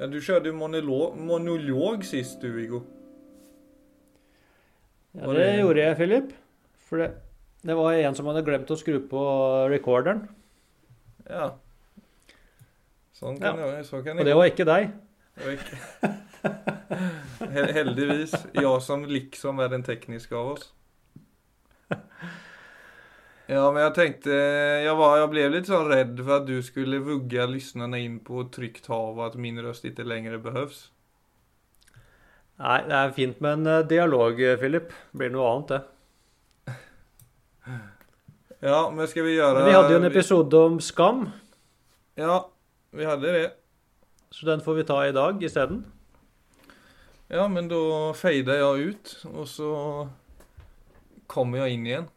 [0.00, 2.80] Ja, du körde monolog, monolog sist du, Viggo.
[5.12, 6.30] Ja, det det- gjorde jeg, Philip.
[6.88, 7.10] For det,
[7.66, 9.20] det var en som hadde glemt å skru på
[9.70, 10.28] recorderen.
[11.28, 11.50] Ja.
[13.14, 13.66] Sånn kan Ja.
[13.76, 14.90] Jeg, så kan Og det var ikke deg.
[15.36, 16.16] Det var ikke-
[17.76, 18.32] Heldigvis.
[18.54, 20.72] Jeg som liksom er den tekniske av oss.
[23.50, 24.30] Ja, men jag tänkte,
[24.84, 28.44] jag, var, jag blev lite sånn redd for at du skulle vugga lyssnarna inn på
[28.54, 30.84] tryckt hav og at min røst ikke lenger behövs.
[32.60, 34.92] Nei, det er fint med en eh, dialog, Philip.
[34.92, 36.76] Det Blir noe annet, det.
[38.60, 41.24] Ja, men skal vi gjøre Men vi hadde jo en episode om skam,
[42.20, 42.36] Ja,
[42.92, 43.50] vi hadde det.
[44.30, 45.84] så den får vi ta i dag isteden.
[47.30, 49.74] Ja, men da fejdar jeg ut og så
[51.26, 52.08] kommer jeg inn igen.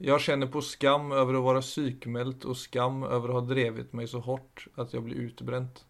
[0.00, 4.08] Jag känner på skam över att vara psykmält och skam över att ha drevet mig
[4.08, 5.84] så hårt att jag blir utbränt.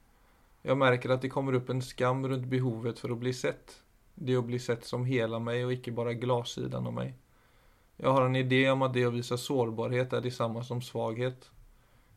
[0.62, 3.83] Jag märker att det kommer upp en skam runt behovet för att bli sett.
[4.14, 7.14] Det att bli sett som hela mig och icke bara glassidan av mig.
[7.96, 11.50] Jag har en idé om att det att visa sårbarhet är detsamma som svaghet.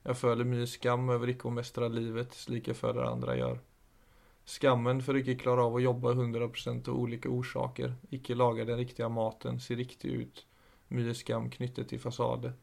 [0.04, 3.60] Jag føler mye skam over ikke å mestre livet slik jeg føler andre gjør.
[4.46, 9.10] Skammen for ikke klare av å jobbe 100% av ulike årsaker, ikke lage den riktige
[9.14, 10.46] maten, se riktig ut,
[10.92, 12.54] mye skam knyttet til fasade.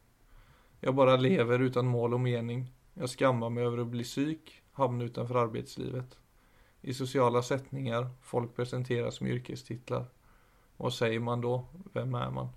[0.81, 2.63] Jeg bare lever uten mål og mening.
[2.95, 6.15] Jeg skammer meg over å bli syk, havne utenfor arbeidslivet.
[6.81, 10.07] I sosiale setninger, folk presenteres med yrkestitler.
[10.79, 11.57] Hva sier man da?
[11.91, 12.53] Hvem er man?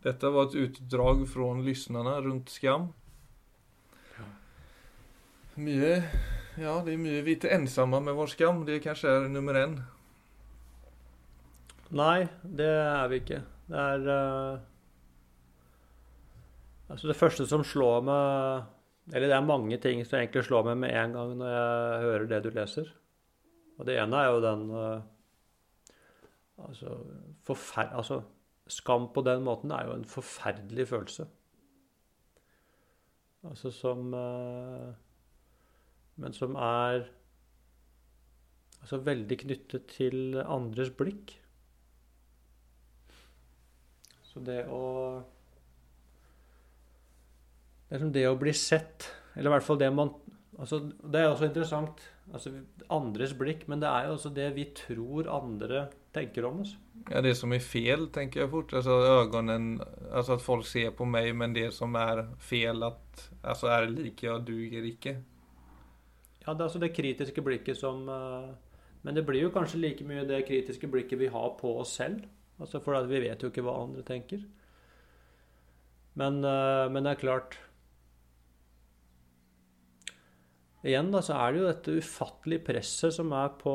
[0.00, 2.92] Dette var et utdrag fra lyssnarna rundt skam.
[5.60, 5.96] Mye
[6.60, 8.62] Ja, det er mye Vi er ikke ensomme med vår skam.
[8.64, 9.80] Det kanskje er nummer én.
[11.90, 13.40] Nei, det er vi ikke.
[13.70, 14.58] Det er uh,
[16.90, 20.80] Altså, det første som slår meg Eller det er mange ting som egentlig slår meg
[20.82, 22.92] med en gang når jeg hører det du leser.
[23.78, 25.02] Og det ene er jo den uh,
[26.60, 26.94] Altså,
[27.46, 28.22] forfer altså
[28.70, 31.24] Skam på den måten er jo en forferdelig følelse.
[33.50, 34.92] Altså som uh,
[36.14, 37.08] Men som er
[38.80, 41.39] altså veldig knyttet til andres blikk.
[44.40, 44.84] Så det å
[47.90, 50.14] Det er som det å bli sett, eller i hvert fall det man
[50.60, 52.00] altså Det er også interessant.
[52.32, 52.52] altså
[52.88, 56.76] Andres blikk, men det er jo også det vi tror andre tenker om oss.
[57.10, 58.72] Ja, det som er fel, tenker jeg fort.
[58.72, 63.68] Altså øynene Altså at folk ser på meg, men det som er fel, at Altså
[63.68, 65.16] er like, jeg, duger ikke.
[66.46, 68.50] Ja, det er altså det kritiske blikket som eh,
[69.02, 72.24] Men det blir jo kanskje like mye det kritiske blikket vi har på oss selv.
[72.60, 74.44] Altså For vi vet jo ikke hva andre tenker.
[76.20, 77.58] Men, eh, men det er klart
[80.80, 83.74] Igjen da, så er det jo dette ufattelige presset som er på,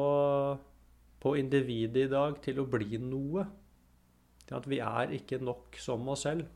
[1.22, 3.44] på individet i dag til å bli noe.
[4.50, 6.48] Til at vi er ikke nok som oss selv.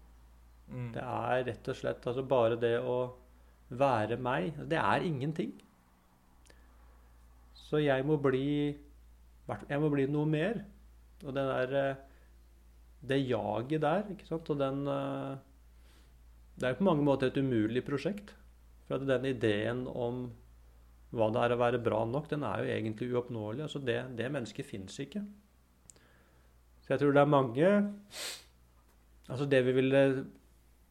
[0.69, 0.89] Mm.
[0.95, 2.97] Det er rett og slett altså bare det å
[3.69, 4.57] være meg.
[4.69, 5.53] Det er ingenting.
[7.53, 8.75] Så jeg må bli
[9.69, 10.63] Jeg må bli noe mer.
[11.25, 12.08] Og det der eh,
[12.99, 15.37] Det jaget der, ikke sant, og den eh,
[16.59, 18.33] Det er på mange måter et umulig prosjekt.
[18.87, 20.25] For at den ideen om
[21.15, 23.63] hva det er å være bra nok, den er jo egentlig uoppnåelig.
[23.65, 25.23] Altså det, det mennesket fins ikke.
[26.83, 27.71] Så jeg tror det er mange
[29.29, 29.99] Altså det vi ville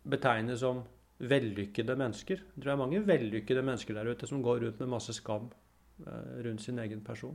[0.07, 0.85] betegne som
[1.19, 2.39] vellykkede mennesker.
[2.39, 5.49] Jeg tror det er mange vellykkede mennesker der ute som går rundt med masse skam
[6.07, 7.35] eh, rundt sin egen person.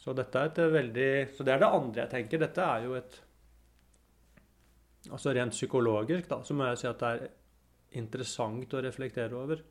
[0.00, 2.40] Så dette er et veldig Så det er det andre jeg tenker.
[2.40, 3.20] Dette er jo et
[5.10, 7.30] Altså rent psykologisk, da, så må jeg si at det er
[7.96, 9.62] interessant å reflektere over.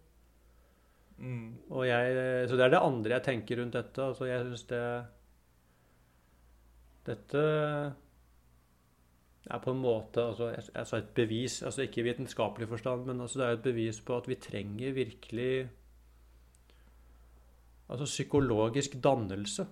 [1.20, 1.70] Mm.
[1.70, 2.16] Og jeg,
[2.50, 4.06] så det er det andre jeg tenker rundt dette.
[4.10, 4.84] Altså jeg syns det
[7.10, 7.44] Dette
[9.50, 13.40] er på en måte altså, jeg et bevis, altså ikke i vitenskapelig forstand, men altså
[13.40, 15.54] det er et bevis på at vi trenger virkelig
[17.90, 19.64] Altså psykologisk dannelse.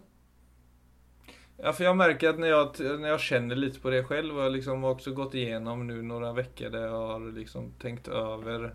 [1.58, 4.44] Ja, for jeg merker at når jeg, når jeg kjenner litt på det selv, og
[4.44, 8.68] jeg liksom har også gått igjennom nå noen uker der jeg har liksom tenkt over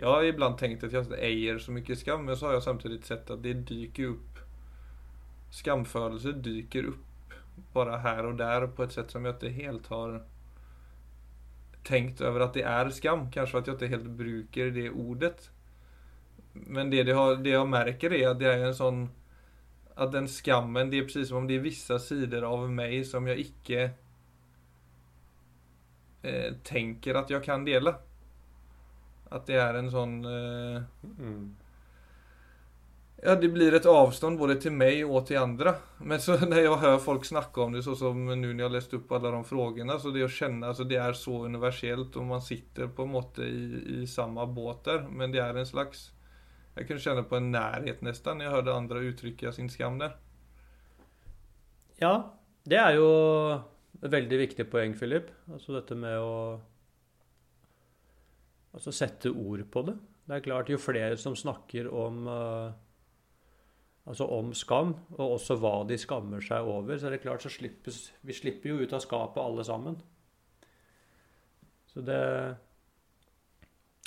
[0.00, 3.00] Jeg har iblant tenkt at jeg eier så mye skam, men så har jeg samtidig
[3.08, 4.42] sett at det dyker opp
[5.50, 7.06] Skamfølelse dyker opp
[7.74, 10.20] bare her og der på et sett som jeg ikke helt har
[11.84, 13.26] tenkt over at det er skam.
[13.32, 15.50] Kanskje for at jeg ikke helt bruker det ordet.
[16.52, 19.02] Men det, det, har, det jeg merker, er at det er en sånn
[20.00, 23.26] at den skammen, det er precis som om det er vissa sider av meg som
[23.28, 23.80] jeg ikke
[26.24, 27.98] eh, tänker at jeg kan dela.
[29.30, 30.78] At det er en sånn eh,
[31.20, 31.50] Mm.
[33.22, 35.74] Ja, det blir et avstånd både til meg og til andre.
[36.00, 38.72] Men så når jeg hører folk snakke om det, sånn som nå når jeg har
[38.72, 42.30] lest opp alle de spørsmålene, så det å kjenne altså Det er så universelt, og
[42.30, 45.04] man sitter på en måte i, i samme båt der.
[45.12, 46.08] Men det er en slags
[46.76, 50.14] Jeg kunne kjenne på en nærhet nesten når jeg hørte andre uttrykke sin skam der.
[52.00, 52.14] Ja,
[52.64, 53.08] det er jo
[54.00, 55.32] et veldig viktig poeng, Philip.
[55.52, 56.36] Altså dette med å
[58.70, 59.96] altså sette ord på det.
[60.28, 62.70] Det er klart, jo flere som snakker om uh,
[64.06, 67.52] altså om skam, og også hva de skammer seg over, så er det klart så
[67.52, 70.00] slippes Vi slipper jo ut av skapet alle sammen.
[71.90, 72.20] Så det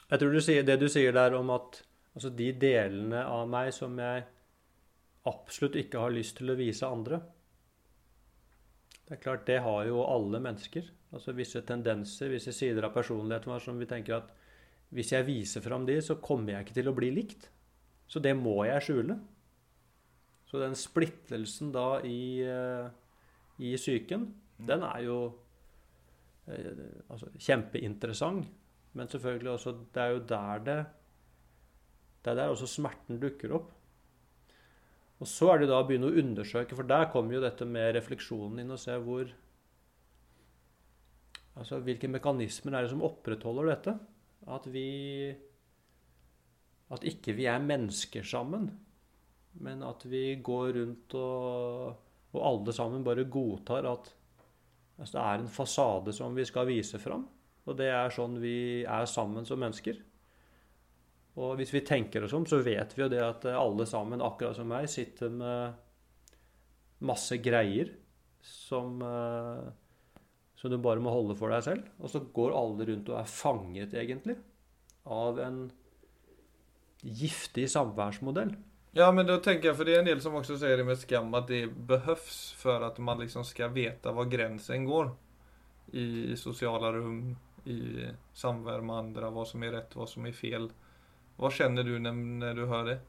[0.10, 1.84] Jeg tror du sier, det du sier der om at
[2.14, 4.26] altså de delene av meg som jeg
[5.30, 7.22] absolutt ikke har lyst til å vise andre
[9.04, 10.86] Det er klart, det har jo alle mennesker.
[11.14, 14.32] Altså visse tendenser, visse sider av personligheten vår som vi tenker at
[14.94, 17.50] hvis jeg viser fram de, så kommer jeg ikke til å bli likt.
[18.08, 19.18] Så det må jeg skjule.
[20.48, 22.88] Så den splittelsen da i, eh,
[23.58, 24.28] i psyken,
[24.62, 25.18] den er jo
[26.48, 28.52] eh, altså, kjempeinteressant.
[28.94, 30.80] Men selvfølgelig også Det er jo der det
[32.24, 33.72] Det er der også smerten dukker opp.
[35.24, 37.94] Og så er det da å begynne å undersøke, for der kommer jo dette med
[37.98, 39.32] refleksjonen inn, og se hvor
[41.54, 43.92] Altså hvilke mekanismer er det som opprettholder dette?
[44.50, 44.88] At vi
[46.90, 48.72] At ikke vi er mennesker sammen,
[49.62, 52.00] men at vi går rundt og
[52.34, 54.10] Og alle sammen bare godtar at
[54.98, 57.28] altså, det er en fasade som vi skal vise fram.
[57.70, 60.00] Og det er sånn vi er sammen som mennesker.
[61.42, 64.58] Og hvis vi tenker oss om, så vet vi jo det at alle sammen, akkurat
[64.58, 65.80] som meg, sitter med
[67.04, 67.90] masse greier
[68.44, 69.72] som, eh,
[70.56, 71.88] som du bare må holde for deg selv.
[72.00, 74.38] Og så går alle rundt og er fanget, egentlig,
[75.04, 75.64] av en
[77.04, 78.54] giftig samværsmodell.
[78.94, 81.00] Ja, men da tenker jeg, for det er en del som også sier det med
[81.02, 85.10] skam, at det behøves for at man liksom skal vite hvor grensen går
[85.98, 87.18] i sosiale rom,
[87.66, 88.06] i
[88.38, 90.70] samvær med andre, hva som er rett, hva som er feil.
[91.42, 93.00] Hva kjenner du når, du hører det?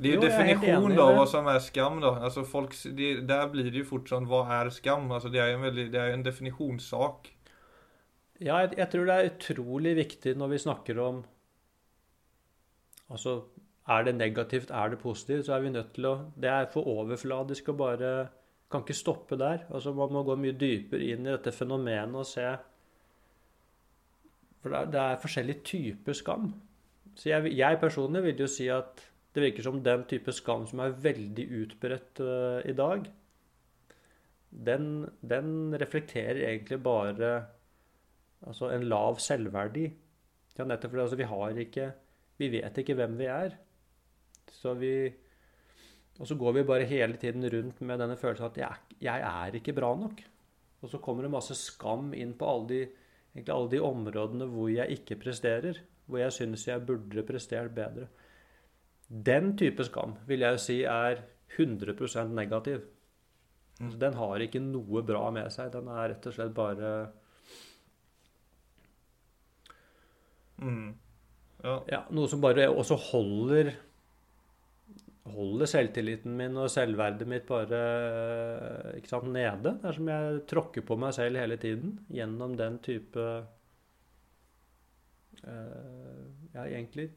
[0.00, 1.98] Det er jo Jo, jeg er definisjon da, hva som er skam.
[2.00, 2.14] da.
[2.24, 5.10] Altså folk, det, Der blir det jo fort sånn Hva er skam?
[5.12, 7.28] Altså Det er en, veldig, det er en definisjonssak.
[8.40, 11.20] Ja, jeg, jeg tror det er utrolig viktig når vi snakker om
[13.10, 13.40] Altså,
[13.90, 16.86] er det negativt, er det positivt, så er vi nødt til å Det er for
[16.88, 18.12] overfladisk å bare
[18.70, 19.64] Kan ikke stoppe der.
[19.74, 22.46] Altså, man må gå mye dypere inn i dette fenomenet og se
[24.60, 26.50] For det er, det er forskjellige typer skam.
[27.16, 30.82] Så jeg, jeg personlig vil jo si at det virker som den type skam som
[30.82, 33.06] er veldig utbredt uh, i dag,
[34.50, 34.86] den,
[35.22, 37.30] den reflekterer egentlig bare
[38.46, 39.86] altså en lav selvverdi.
[40.56, 41.90] Ja, nettopp fordi altså, vi har ikke
[42.40, 43.54] Vi vet ikke hvem vi er.
[44.50, 45.12] Så vi
[46.18, 49.54] Og så går vi bare hele tiden rundt med denne følelsen at jeg, jeg er
[49.54, 50.20] ikke bra nok.
[50.82, 52.80] Og så kommer det masse skam inn på alle de,
[53.40, 55.80] egentlig alle de områdene hvor jeg ikke presterer.
[56.06, 58.08] Hvor jeg syns jeg burde prestert bedre.
[59.08, 61.22] Den type skam vil jeg jo si er
[61.56, 62.84] 100% negativ.
[63.80, 63.92] Mm.
[63.98, 65.72] Den har ikke noe bra med seg.
[65.72, 66.92] Den er rett og slett bare
[70.60, 70.92] Mm.
[71.64, 71.78] Ja.
[71.88, 73.70] Ja, noe som bare også holder
[75.28, 77.80] Holder selvtilliten min og selvverdet mitt bare
[78.96, 79.74] ikke sant, nede.
[79.82, 83.26] Det er som jeg tråkker på meg selv hele tiden gjennom den type
[85.44, 86.24] eh,
[86.54, 87.10] Ja, egentlig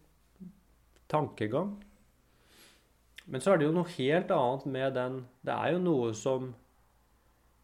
[1.13, 1.77] tankegang.
[3.25, 6.51] Men så er det jo noe helt annet med den Det er jo noe som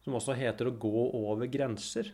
[0.00, 2.08] som også heter å gå over grenser.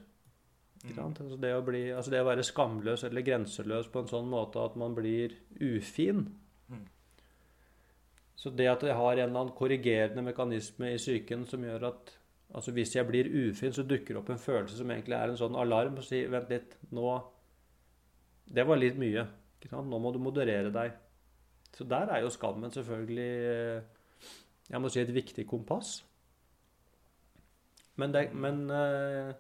[0.83, 1.21] Ikke sant?
[1.23, 4.63] Altså det, å bli, altså det å være skamløs eller grenseløs på en sånn måte
[4.63, 6.27] at man blir ufin.
[8.37, 12.13] Så det at jeg har en eller annen korrigerende mekanisme i psyken som gjør at
[12.57, 15.41] altså hvis jeg blir ufin, så dukker det opp en følelse som egentlig er en
[15.41, 17.17] sånn alarm og sier vent litt, nå
[18.47, 19.25] Det var litt mye.
[19.73, 20.93] Nå må du moderere deg.
[21.75, 23.97] Så der er jo skammen selvfølgelig eh,
[24.71, 25.97] jeg må si et viktig kompass.
[27.97, 29.33] Men det, men, eh,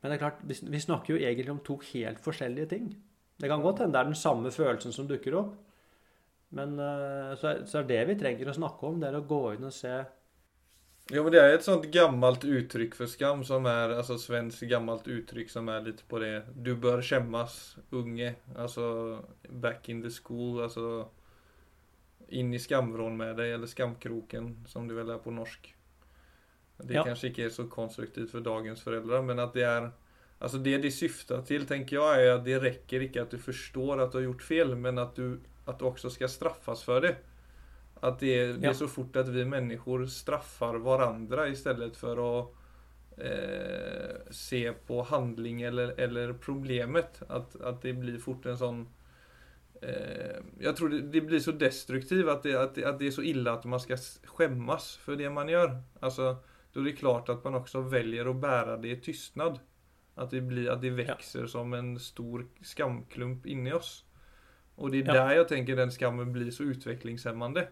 [0.00, 2.88] men det er klart, vi snakker jo egentlig om to helt forskjellige ting.
[3.40, 5.54] Det kan godt hende det er den samme følelsen som dukker opp.
[6.54, 9.40] Men eh, så så er det vi trenger å snakke om, det er å gå
[9.56, 9.96] inn og se
[11.10, 15.06] Jo, men det er et sånt gammelt uttrykk for skam som er altså svensk gammelt
[15.06, 18.32] uttrykk som er litt på det Du bør skjemmes, unge.
[18.56, 18.86] Altså
[19.48, 20.62] back in the school.
[20.64, 21.06] Altså
[22.28, 25.68] inn i skamvrån med deg, eller skamkroken, som det vel er på norsk.
[26.82, 27.04] Det Ja.
[27.04, 29.92] kanskje ikke er så konstruktivt for dagens foreldre, men at det er
[30.38, 34.02] Alltså det de syftar til, tenker jeg, er at det rekker ikke at du forstår
[34.02, 37.16] at du har gjort fel men at du, att du också ska straffas för det.
[38.00, 42.54] Att det är, det är så fort att vi människor straffar varandra istället för att
[43.16, 47.22] eh, se på handling eller, eller problemet.
[47.28, 48.88] Att, att det blir fort en sån
[49.82, 53.10] eh, Jag tror det, det, blir så destruktivt att det, att, det, att det är
[53.10, 55.82] så illa att man ska skämmas för det man gör.
[56.00, 56.36] Alltså,
[56.72, 59.58] då är det klart att man också väljer att bära det i tystnad.
[60.14, 61.46] Att det, blir, att det växer ja.
[61.46, 64.05] som en stor skamklump inne i oss.
[64.76, 65.12] Och det är ja.
[65.12, 67.68] där jag tänker den skammen blir så utvecklingshämmande.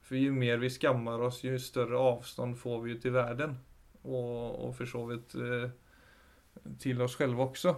[0.00, 3.56] För ju mer vi skammar oss, ju större avstånd får vi ju till världen.
[4.02, 5.70] Och, och för så vidt eh,
[6.78, 7.76] til oss själva också.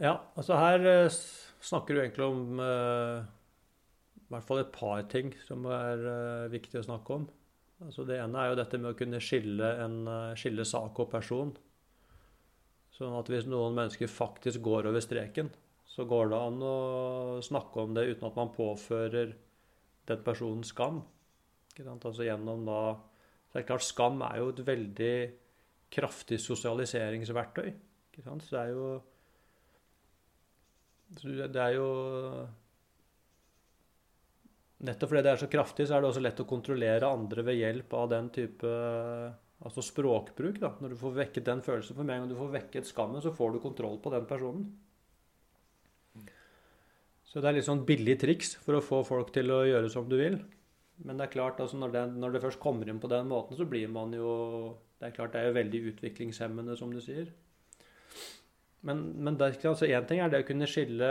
[0.00, 1.10] Ja, altså her eh,
[1.60, 3.24] snakker du egentlig om eh,
[4.24, 7.28] i hvert fall et par ting som er eh, viktig å snakke om.
[7.84, 11.12] Altså det ene er jo dette med å kunne skille, en, eh, skille sak og
[11.12, 11.52] person.
[12.94, 15.50] Sånn at hvis noen mennesker faktisk går over streken,
[15.86, 16.76] så går det an å
[17.44, 19.34] snakke om det uten at man påfører
[20.08, 21.02] den personen skam.
[21.78, 22.80] Altså gjennom da
[23.54, 25.16] det er klart, skam er jo et veldig
[25.94, 27.68] kraftig sosialiseringsverktøy.
[28.14, 28.88] Så det er jo
[31.14, 31.88] Det er jo
[34.84, 37.56] Nettopp fordi det er så kraftig, så er det også lett å kontrollere andre ved
[37.56, 38.72] hjelp av den type
[39.64, 40.58] altså språkbruk.
[40.60, 41.96] da, Når du får vekket den følelsen.
[41.96, 44.66] For med en gang du får vekket skammen, så får du kontroll på den personen.
[47.34, 50.06] Så det er litt sånn billig triks for å få folk til å gjøre som
[50.06, 50.36] du vil.
[51.02, 53.58] Men det er klart, altså når, det, når det først kommer inn på den måten,
[53.58, 54.28] så blir man jo
[55.00, 57.32] Det er klart det er jo veldig utviklingshemmende, som du sier.
[58.86, 61.08] Men, men det, altså én ting er det å kunne skille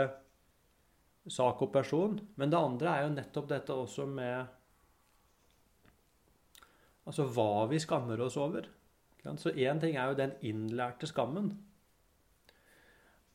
[1.28, 2.16] sak og person.
[2.40, 4.60] Men det andre er jo nettopp dette også med
[7.04, 8.64] Altså hva vi skammer oss over.
[9.36, 11.50] Så én ting er jo den innlærte skammen.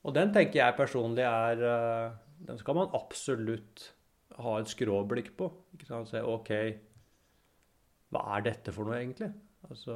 [0.01, 2.17] Og den tenker jeg personlig er eh,
[2.48, 3.89] den skal man absolutt
[4.39, 5.50] ha et skråblikk på.
[5.75, 6.10] Ikke sant?
[6.12, 6.51] Se OK,
[8.13, 9.29] hva er dette for noe, egentlig?
[9.67, 9.96] Altså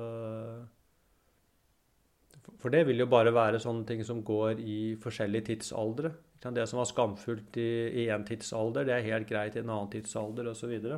[2.59, 6.13] For det vil jo bare være sånne ting som går i forskjellige tidsaldre.
[6.43, 10.50] Det som var skamfullt i én tidsalder, det er helt greit i en annen tidsalder
[10.51, 10.65] osv.
[10.65, 10.97] Så, videre.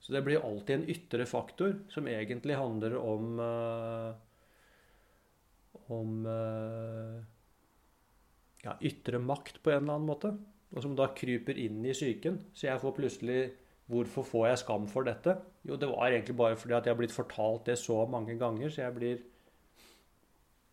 [0.00, 4.14] så det blir alltid en ytre faktor som egentlig handler om uh,
[5.92, 7.20] om uh,
[8.64, 10.32] ja, ytre makt på en eller annen måte
[10.74, 12.40] og som da kryper inn i psyken.
[12.54, 13.42] Så jeg får plutselig
[13.84, 15.34] Hvorfor får jeg skam for dette?
[15.68, 18.70] Jo, det var egentlig bare fordi at jeg har blitt fortalt det så mange ganger,
[18.72, 19.18] så jeg blir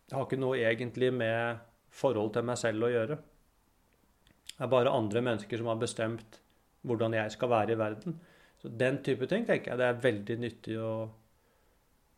[0.08, 1.60] Jeg har ikke noe egentlig med
[1.91, 3.17] forhold til meg selv å gjøre.
[4.48, 6.39] Det er bare andre mennesker som har bestemt
[6.88, 8.17] hvordan jeg skal være i verden.
[8.62, 10.93] Så den type ting tenker jeg det er veldig nyttig å,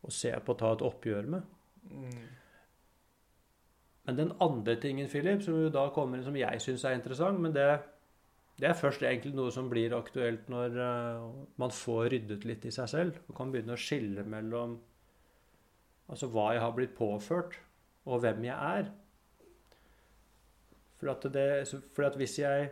[0.02, 1.46] å se på og ta et oppgjør med.
[1.90, 2.24] Mm.
[4.04, 7.40] Men den andre tingen, Philip, som jo da kommer inn, som jeg syns er interessant,
[7.40, 7.68] men det,
[8.58, 11.30] det, er først egentlig noe som blir aktuelt når uh,
[11.60, 14.76] man får ryddet litt i seg selv og kan begynne å skille mellom
[16.12, 17.56] altså hva jeg har blitt påført,
[18.04, 18.90] og hvem jeg er.
[21.00, 21.48] For at, det,
[21.96, 22.68] for at hvis, jeg,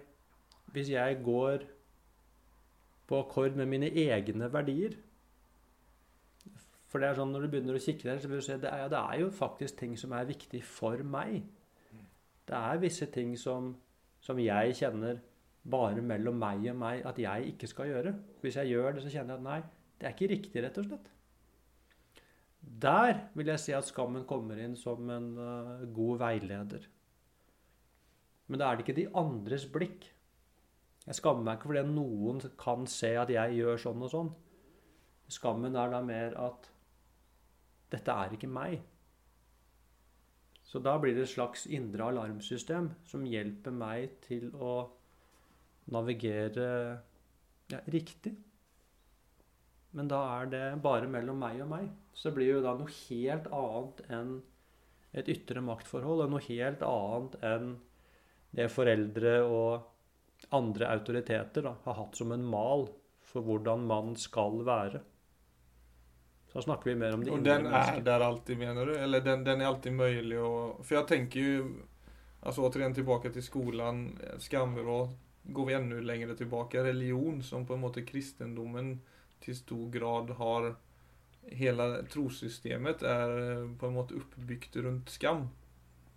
[0.76, 1.64] hvis jeg går
[3.08, 4.98] på akkord med mine egne verdier
[6.92, 8.68] for det er sånn når du begynner å kikke der, så vil du se det
[8.68, 11.40] er, det er jo faktisk ting som er viktig for meg.
[12.44, 13.70] Det er visse ting som,
[14.20, 15.22] som jeg kjenner
[15.72, 18.12] bare mellom meg og meg at jeg ikke skal gjøre.
[18.42, 19.58] Hvis jeg gjør det, så kjenner jeg at nei,
[19.96, 21.12] det er ikke riktig, rett og slett.
[22.82, 26.84] Der vil jeg si at skammen kommer inn som en uh, god veileder.
[28.50, 30.11] Men da er det ikke de andres blikk.
[31.06, 34.30] Jeg skammer meg ikke fordi noen kan se at jeg gjør sånn og sånn.
[35.32, 36.68] Skammen er da mer at
[37.92, 38.80] dette er ikke meg.
[40.72, 44.76] Så da blir det et slags indre alarmsystem som hjelper meg til å
[45.92, 46.68] navigere
[47.68, 48.32] ja, riktig.
[49.92, 51.90] Men da er det bare mellom meg og meg.
[52.16, 54.34] Så det blir jo da noe helt annet enn
[55.12, 57.75] et ytre maktforhold, og noe helt annet enn
[58.56, 62.87] det foreldre og andre autoriteter da, har hatt som en mal
[63.32, 65.02] for hvordan man skal være.
[66.52, 68.92] Så snakker vi mer om det Og den er der alltid, mener du?
[68.92, 70.52] Eller den, den er alltid mulig å
[70.85, 71.64] For jeg tenker jo
[72.42, 74.00] Altså återigen tilbake til skolen.
[74.42, 75.12] Skammer og
[75.54, 76.82] går vi enda lenger tilbake.
[76.82, 78.97] Religion, som på en måte kristendommen
[79.44, 80.73] til stor grad har
[81.42, 83.32] Hele trossystemet er
[83.78, 85.49] på en måte oppbygd rundt skam.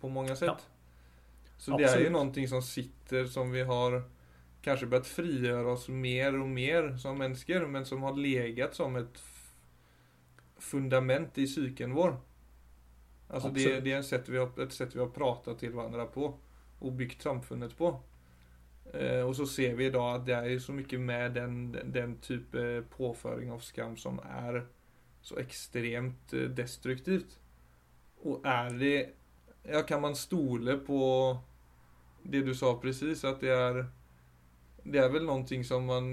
[0.00, 0.66] På mange sett.
[0.66, 1.54] Ja.
[1.58, 4.02] Så det er jo noe som sitter, som vi har
[4.62, 9.18] kanskje börjat frigjøre oss mer og mer som mennesker, men som har legat som et
[10.58, 12.16] fundament i psyken vår.
[13.28, 16.06] Alltså det, det är ett sätt, vi har, ett sätt vi har pratat till varandra
[16.06, 16.34] på
[16.78, 18.00] och byggt samfundet på.
[18.92, 22.16] Eh, och så ser vi idag att det är så mycket med den, den, den
[22.18, 24.66] typ eh, påföring av skam som är
[25.20, 27.40] så extremt eh, destruktivt.
[28.22, 29.08] Och är det,
[29.62, 31.38] ja kan man stole på
[32.22, 33.86] det du sa precis att det är
[34.82, 36.06] det är väl någonting som man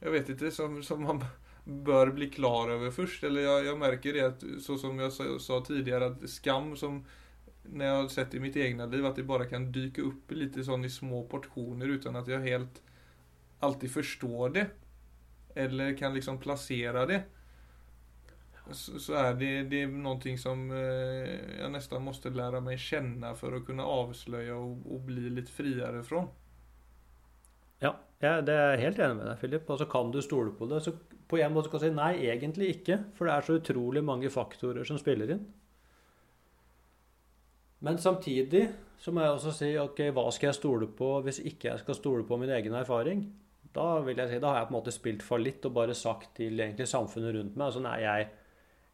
[0.00, 1.24] jag vet inte, som, som man
[1.64, 3.24] bör bli klar över först.
[3.24, 7.04] Eller jag, jag märker det att, så som jag sa, sa tidigare, att skam som
[7.62, 10.64] när jag har sett i mitt egna liv, att det bara kan dyka upp lite
[10.64, 12.82] sån i små portioner utan att jag helt
[13.60, 14.66] alltid förstår det.
[15.54, 17.22] Eller kan liksom placera det.
[18.70, 23.34] Så, så är det, det är någonting som eh, jag nästan måste lära mig känna
[23.34, 26.28] för att kunna avslöja och, och bli lite friare från.
[27.78, 29.70] Ja, ja, det er helt enig med deg, Philip.
[29.70, 30.80] Og så kan du stole på det.
[30.80, 30.92] Så
[31.34, 33.00] på en måte kan si nei, egentlig ikke.
[33.18, 35.44] For det er så utrolig mange faktorer som spiller inn.
[37.84, 38.68] Men samtidig
[39.00, 41.98] så må jeg også si ok, hva skal jeg stole på hvis ikke jeg skal
[41.98, 43.26] stole på min egen erfaring?
[43.74, 46.30] Da vil jeg si, da har jeg på en måte spilt fallitt og bare sagt
[46.38, 48.30] til egentlig samfunnet rundt meg altså nei, jeg,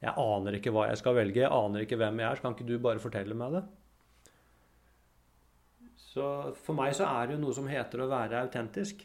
[0.02, 2.56] jeg aner ikke hva jeg skal velge, jeg aner ikke hvem jeg er, så kan
[2.56, 3.62] ikke du bare fortelle meg det?
[6.10, 6.26] Så
[6.64, 9.04] for meg så er det jo noe som heter å være autentisk.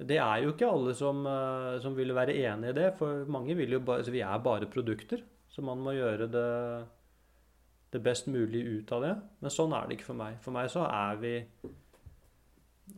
[0.00, 3.56] Det er jo ikke alle som, eh, som vil være enig i det, for mange
[3.58, 6.86] vil jo bare, altså vi er bare produkter, så man må gjøre det,
[7.92, 9.12] det best mulig ut av det.
[9.40, 10.38] Men sånn er det ikke for meg.
[10.40, 11.34] For meg så er vi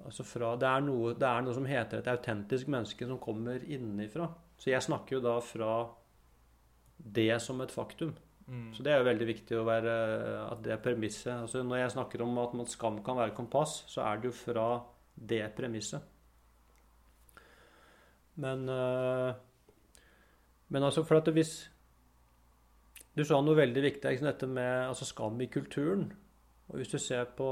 [0.05, 3.65] altså fra, det, er noe, det er noe som heter et autentisk menneske som kommer
[3.65, 4.29] innenfra.
[4.61, 5.73] Så jeg snakker jo da fra
[7.03, 8.15] det som et faktum.
[8.77, 9.93] Så det er jo veldig viktig å være,
[10.45, 11.33] at det er premisset.
[11.33, 14.67] Altså når jeg snakker om at skam kan være kompass, så er det jo fra
[15.17, 16.12] det premisset.
[18.35, 19.35] Men øh,
[20.69, 21.71] Men altså, for at hvis
[23.17, 26.13] Du sa noe veldig viktig, liksom dette med altså skam i kulturen.
[26.69, 27.49] Og hvis du ser på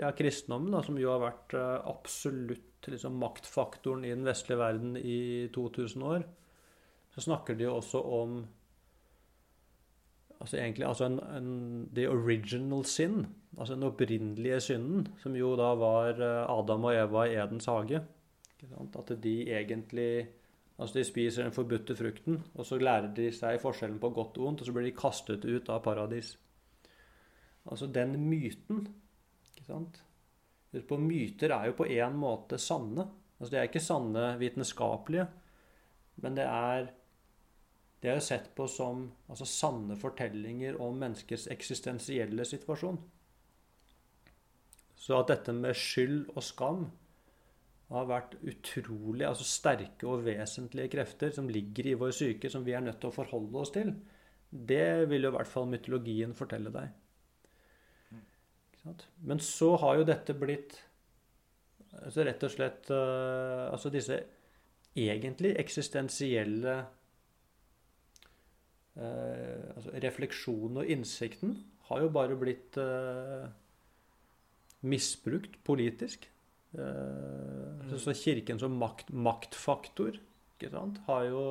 [0.00, 4.96] ja, kristendommen, da, som jo har vært øh, absolutt liksom, maktfaktoren i den vestlige verden
[4.98, 6.24] i 2000 år,
[7.14, 8.40] så snakker de jo også om
[10.40, 13.26] altså egentlig altså en, en, the original sin,
[13.58, 18.02] altså den opprinnelige synden, som jo da var eh, Adam og Eva i Edens hage.
[18.62, 20.28] At de egentlig
[20.76, 24.44] Altså de spiser den forbudte frukten, og så lærer de seg forskjellen på godt og
[24.44, 26.34] vondt, og så blir de kastet ut av paradis.
[27.64, 28.82] Altså den myten,
[29.48, 30.02] ikke sant
[30.84, 33.06] på, Myter er jo på en måte sanne.
[33.38, 35.26] Altså De er ikke sanne vitenskapelige,
[36.20, 36.92] men det er
[38.02, 42.98] det er jo sett på som altså, sanne fortellinger om menneskets eksistensielle situasjon.
[44.96, 46.84] Så at dette med skyld og skam
[47.92, 52.74] har vært utrolig altså sterke og vesentlige krefter som ligger i vår syke, som vi
[52.74, 53.92] er nødt til å forholde oss til,
[54.50, 56.90] det vil jo i hvert fall mytologien fortelle deg.
[59.26, 60.76] Men så har jo dette blitt
[61.96, 64.20] altså rett og slett uh, Altså disse
[64.94, 66.76] egentlig eksistensielle
[68.96, 71.50] Uh, altså refleksjonen og innsikten
[71.90, 73.44] har jo bare blitt uh,
[74.88, 76.24] misbrukt politisk.
[76.76, 77.98] Uh, mm.
[77.98, 80.18] Så Kirken som makt, maktfaktor
[80.56, 81.44] ikke sant, har jo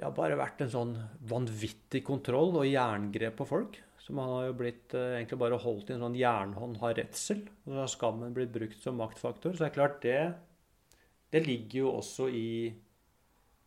[0.00, 0.92] ja, bare vært en sånn
[1.30, 3.80] vanvittig kontroll og jerngrep på folk.
[4.02, 7.44] Som han har jo blitt egentlig bare holdt i en sånn jernhånd har redsel.
[7.62, 9.54] Og så har skammen blitt brukt som maktfaktor.
[9.54, 10.16] Så det er klart, det,
[11.30, 12.48] det ligger jo også i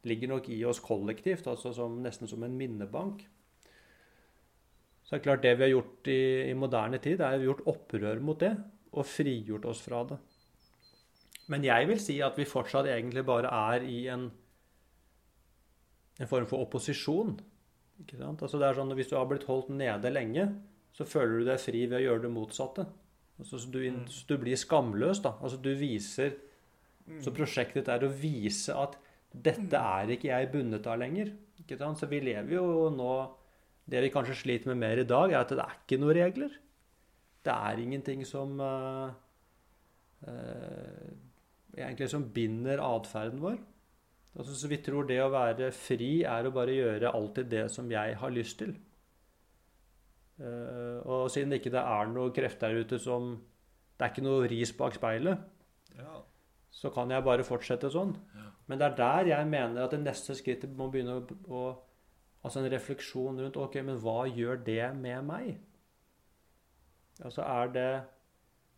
[0.06, 3.24] ligger nok i oss kollektivt, altså som, nesten som en minnebank.
[5.06, 7.52] Så det er klart det vi har gjort i, i moderne tid, er vi har
[7.52, 8.56] gjort opprør mot det
[8.96, 10.18] og frigjort oss fra det.
[11.52, 14.30] Men jeg vil si at vi fortsatt egentlig bare er i en,
[16.18, 17.36] en form for opposisjon.
[18.02, 18.42] Ikke sant?
[18.42, 20.48] Altså det er sånn at Hvis du har blitt holdt nede lenge,
[20.96, 22.88] så føler du deg fri ved å gjøre det motsatte.
[23.36, 25.22] Altså, så, du, så du blir skamløs.
[25.22, 25.36] da.
[25.42, 26.38] Altså du viser,
[27.22, 28.96] Så prosjektet er å vise at
[29.30, 31.30] dette er ikke jeg bundet av lenger.
[31.62, 32.00] Ikke sant?
[32.00, 33.12] Så vi lever jo nå
[33.86, 36.58] Det vi kanskje sliter med mer i dag, er at det er ikke noen regler.
[37.46, 39.12] Det er ingenting som uh,
[40.26, 41.12] uh,
[41.78, 43.60] egentlig som binder atferden vår.
[44.36, 47.92] Altså, så vi tror det å være fri er å bare gjøre alltid det som
[47.92, 48.74] jeg har lyst til.
[50.42, 53.38] Uh, og siden det ikke er noen krefter der ute som
[53.96, 55.40] Det er ikke noe ris bak speilet.
[55.96, 56.18] Ja.
[56.76, 58.12] Så kan jeg bare fortsette sånn.
[58.36, 58.50] Ja.
[58.68, 61.62] Men det er der jeg mener at det neste skrittet må begynne å, å
[62.46, 65.56] Altså en refleksjon rundt Ok, men hva gjør det med meg?
[67.24, 67.90] Altså er det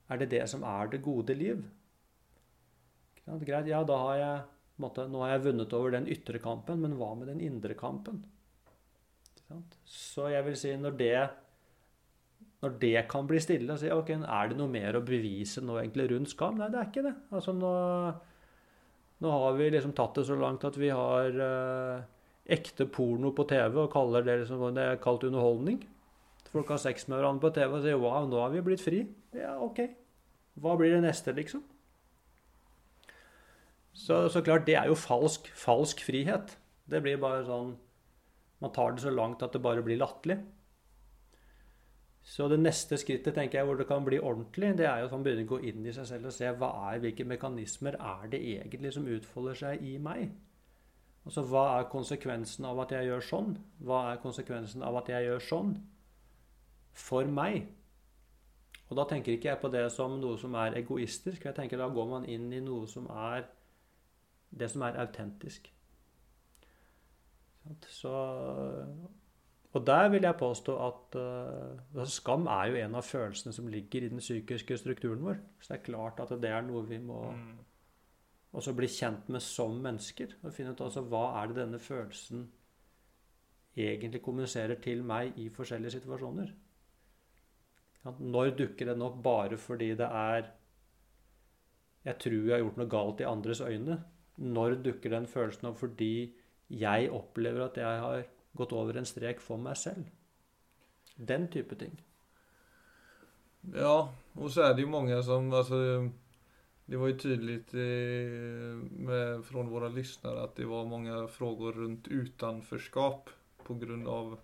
[0.08, 1.66] er det det som er det gode liv?
[3.28, 4.38] Greit, ja, da har jeg
[4.80, 8.22] måtte, Nå har jeg vunnet over den ytre kampen, men hva med den indre kampen?
[9.88, 11.20] Så jeg vil si når det,
[12.64, 15.80] når det kan bli stille, så si ok, er det noe mer å bevise nå
[15.82, 16.60] egentlig rundt skam?
[16.60, 17.16] Nei, det er ikke det.
[17.36, 17.74] Altså nå,
[19.24, 22.08] nå har vi liksom tatt det så langt at vi har eh,
[22.48, 25.82] ekte porno på TV og kaller det liksom, det er kalt underholdning.
[26.48, 29.08] Folk har sex med hverandre på TV og sier 'wow, nå har vi blitt fri'.
[29.36, 29.80] Ja, ok.
[30.56, 31.64] Hva blir det neste, liksom?
[33.94, 36.58] Så, så klart, det er jo falsk, falsk frihet.
[36.90, 37.76] Det blir bare sånn
[38.60, 40.40] Man tar det så langt at det bare blir latterlig.
[42.26, 45.12] Så det neste skrittet tenker jeg, hvor det kan bli ordentlig, det er jo at
[45.14, 48.26] man begynner å gå inn i seg selv og se hva er, hvilke mekanismer er
[48.32, 50.34] det egentlig som utfolder seg i meg.
[51.28, 53.58] Altså hva er konsekvensen av at jeg gjør sånn?
[53.84, 55.74] Hva er konsekvensen av at jeg gjør sånn?
[56.98, 57.66] For meg.
[58.88, 61.44] Og da tenker ikke jeg på det som noe som er egoistisk.
[61.44, 63.44] jeg tenker Da går man inn i noe som er
[64.56, 65.68] det som er autentisk.
[67.92, 68.14] Så,
[69.74, 74.06] og der vil jeg påstå at uh, skam er jo en av følelsene som ligger
[74.06, 75.42] i den psykiske strukturen vår.
[75.60, 77.50] Så det er klart at det er noe vi må mm.
[78.58, 80.38] Også bli kjent med som mennesker.
[80.44, 82.48] Og finne ut altså hva er det denne følelsen
[83.78, 86.54] egentlig kommuniserer til meg i forskjellige situasjoner.
[88.08, 90.54] Når dukker den opp bare fordi det er
[92.08, 93.98] Jeg tror jeg har gjort noe galt i andres øyne?
[94.38, 96.34] Når dukker den følelsen opp fordi
[96.70, 98.24] jeg opplever at jeg har
[98.56, 100.06] gått over en strek for meg selv?
[101.18, 101.98] Den type ting.
[103.76, 106.10] Ja, og så er det jo mange som altså,
[106.88, 111.12] Det var jo tydligt med, fra våre lyssnare at det var mange
[112.08, 113.30] utanförskap
[113.68, 114.38] rundt grund av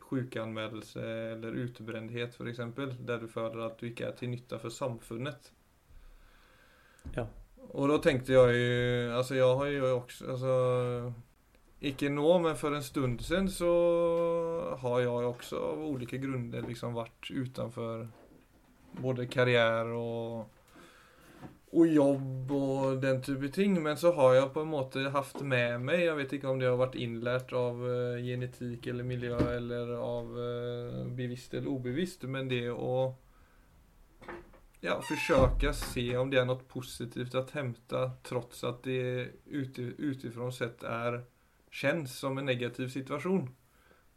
[0.00, 2.94] sjukanmeldelse eller utbrändhet för exempel.
[3.06, 5.52] der du føler at du ikke er til nytta for samfunnet.
[7.16, 7.26] Ja.
[7.70, 11.12] Og da tenkte jeg ju, alltså jag har jo også, alltså,
[11.80, 13.72] ikke nå, men for en stund sen så
[14.80, 18.08] har jeg også av olika grunder liksom vært utanför
[19.00, 20.48] både karriere og,
[21.70, 23.76] og jobb og den type ting.
[23.82, 26.70] Men så har jeg på en måte hatt med meg, jeg vet ikke om det
[26.70, 32.50] har vært innlært av uh, genetikk eller miljø eller av uh, bevisst eller ubevisst, men
[32.50, 32.94] det å
[34.80, 40.82] ja, försöka se om det er noe positivt å hente, trots at det utifrån sett
[40.82, 41.22] er
[41.70, 43.44] känns som en negativ situasjon.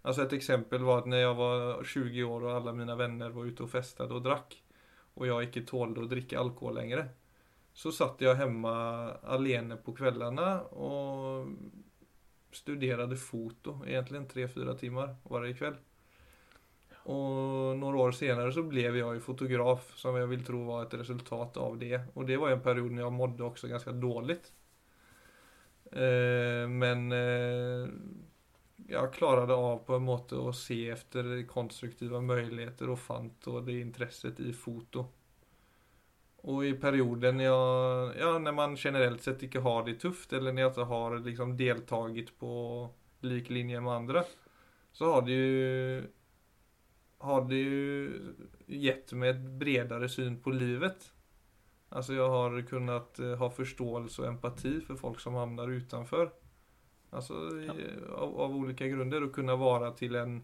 [0.01, 3.45] Altså Et eksempel var at når jeg var 20 år og alle mine vänner var
[3.45, 4.55] ute og festet og drakk,
[5.19, 7.05] og jeg ikke tålte å drikke alkohol längre.
[7.73, 8.73] Så satt jag hemma
[9.13, 11.47] alene på kvällarna och
[12.51, 15.75] studerade foto egentligen 3-4 timmar varje kväll.
[17.03, 20.93] Og noen år senere så ble jeg jo fotograf, som jeg vil tro var et
[21.01, 21.97] resultat av det.
[22.15, 24.37] Og det var en periode jeg mådde også ganske dårlig.
[25.91, 27.91] Eh, men eh,
[28.87, 33.81] jeg klarte av på en måte å se etter konstruktive muligheter og fant og det
[33.81, 35.05] interesset i foto.
[36.43, 40.65] Og i perioden jeg, ja, når man generelt sett ikke har det tøft, eller når
[40.65, 42.55] man ikke har liksom deltatt på
[43.23, 44.25] lik linje med andre,
[44.91, 46.03] så har det jo
[47.23, 48.11] har det ju
[48.65, 51.13] gett mig ett bredare syn på livet.
[51.89, 56.31] Alltså jag har kunnat eh, ha förståelse och empati för folk som hamnar utanför.
[57.09, 57.33] Alltså
[57.67, 57.73] ja.
[58.15, 60.43] av, av, olika grunder och kunna vara till en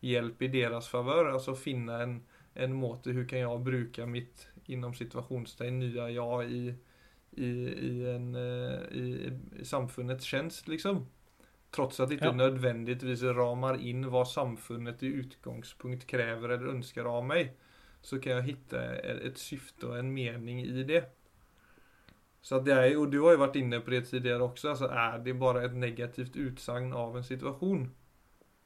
[0.00, 1.26] hjälp i deras favör.
[1.26, 2.22] Alltså finna en,
[2.54, 6.74] en måte hur kan jag bruka mitt inom situationstegn nya jag i,
[7.30, 7.50] i,
[7.90, 11.06] i, en, eh, i, i samfundets tjänst liksom.
[11.70, 12.38] Trots at det ikke ja.
[12.38, 17.52] nødvendigvis ramar inn hva samfunnet i utgangspunkt krever eller ønsker av meg,
[18.02, 18.80] så kan jeg hitta
[19.28, 21.04] et syfte og en mening i det.
[22.42, 24.68] Så det er jo, Du har jo vært inne på det tidligere også.
[24.68, 27.90] alltså Er det bare et negativt utsagn av en situasjon?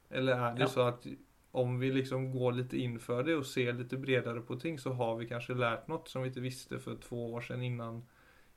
[0.09, 0.67] Eller er det ja.
[0.67, 1.07] så at
[1.55, 4.93] om vi liksom går litt inn for det og ser litt bredere på ting, så
[4.99, 8.01] har vi kanskje lært noe som vi ikke visste for to år siden innan,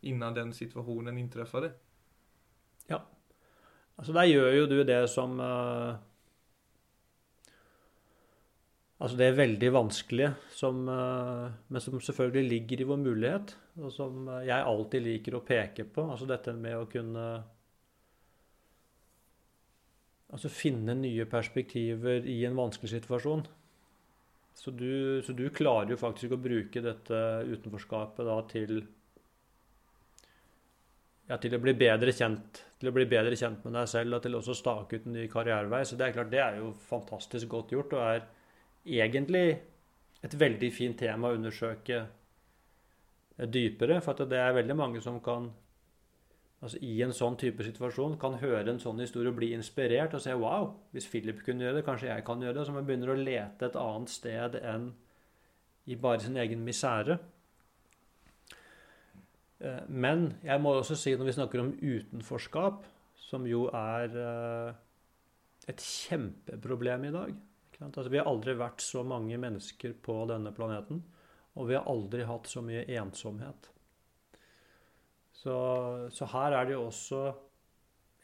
[0.02, 1.54] innan den situasjonen inntraff?
[2.88, 3.02] Ja,
[3.98, 5.98] Altså, der gjør jo du det som uh,
[8.98, 13.92] Altså, det er veldig vanskelig, som, uh, men som selvfølgelig ligger i vår mulighet, og
[13.94, 16.02] som uh, jeg alltid liker å peke på.
[16.10, 17.26] Altså dette med å kunne
[20.28, 23.46] Altså finne nye perspektiver i en vanskelig situasjon.
[24.58, 28.80] Så du, så du klarer jo faktisk å bruke dette utenforskapet da til
[31.28, 34.24] ja, til å bli bedre kjent til å bli bedre kjent med deg selv og
[34.24, 35.82] til også stake ut en ny karrierevei.
[35.86, 38.26] Så det er klart, det er jo fantastisk godt gjort, og er
[39.02, 39.46] egentlig
[40.24, 42.04] et veldig fint tema å undersøke
[43.50, 43.98] dypere.
[44.04, 45.50] For det er veldig mange som kan
[46.58, 50.22] altså i en sånn type situasjon kan høre en sånn historie og bli inspirert og
[50.24, 52.66] se wow, hvis Philip kunne gjøre det, kanskje jeg kan gjøre det.
[52.66, 54.90] Så man begynner å lete et annet sted enn
[55.88, 57.18] i bare sin egen misere.
[59.62, 62.84] Eh, men jeg må også si, når vi snakker om utenforskap,
[63.28, 64.76] som jo er eh,
[65.68, 67.32] et kjempeproblem i dag
[67.84, 71.02] altså, Vi har aldri vært så mange mennesker på denne planeten,
[71.58, 73.68] og vi har aldri hatt så mye ensomhet.
[75.38, 75.54] Så,
[76.10, 77.20] så her er det jo også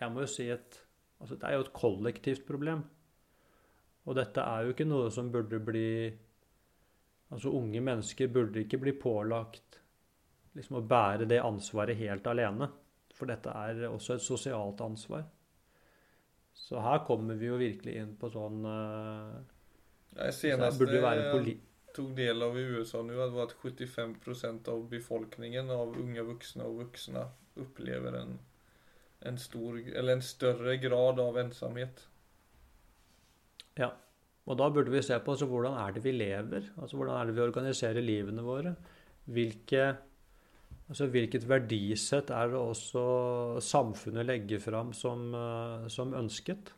[0.00, 0.81] Jeg må jo si et
[1.22, 2.83] altså Det er jo et kollektivt problem.
[4.05, 5.88] Og dette er jo ikke noe som burde bli
[7.33, 9.81] Altså unge mennesker burde ikke bli pålagt
[10.55, 12.68] liksom å bære det ansvaret helt alene.
[13.14, 15.24] For dette er også et sosialt ansvar.
[16.55, 19.35] Så her kommer vi jo virkelig inn på sånn uh,
[20.14, 21.57] Nei, Senest jeg
[21.94, 26.66] tok del av i USA nå, det var at 75% av befolkningen av unge voksne
[26.66, 27.22] og voksne
[27.62, 28.38] opplever en,
[29.28, 32.02] en, stor, eller en større grad av ensamhet.
[33.78, 33.92] Ja.
[34.44, 36.66] Og da burde vi se på altså, hvordan er det vi lever?
[36.76, 38.74] Altså Hvordan er det vi organiserer livene våre?
[39.33, 39.85] Hvilke,
[40.90, 43.04] altså, hvilket verdisett er det også
[43.64, 46.74] samfunnet legger fram som, uh, som ønsket?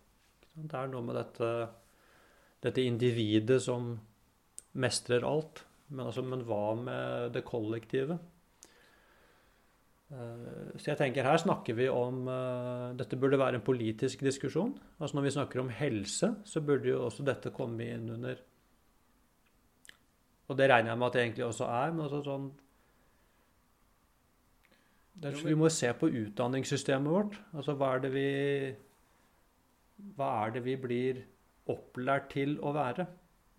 [0.55, 1.51] Det er noe med dette,
[2.63, 3.97] dette individet som
[4.77, 5.65] mestrer alt.
[5.89, 8.19] Men, altså, men hva med det kollektive?
[10.07, 14.77] Eh, så jeg tenker her snakker vi om uh, Dette burde være en politisk diskusjon.
[15.01, 18.39] Altså Når vi snakker om helse, så burde jo også dette komme inn under
[20.47, 21.91] Og det regner jeg med at det egentlig også er.
[21.91, 22.47] men altså sånn
[25.25, 27.41] er, Vi må se på utdanningssystemet vårt.
[27.53, 28.31] Altså hva er det vi
[30.15, 31.25] Hva er det vi blir
[31.67, 33.09] opplært til å være?